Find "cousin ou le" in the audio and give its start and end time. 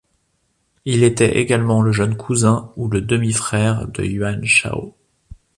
2.17-3.01